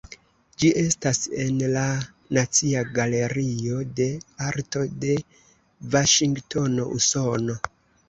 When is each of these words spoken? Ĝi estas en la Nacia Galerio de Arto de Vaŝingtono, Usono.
Ĝi 0.61 0.69
estas 0.83 1.19
en 1.43 1.59
la 1.73 1.83
Nacia 2.39 2.83
Galerio 2.97 3.85
de 4.01 4.09
Arto 4.49 4.89
de 5.07 5.15
Vaŝingtono, 5.95 6.93
Usono. 7.01 7.63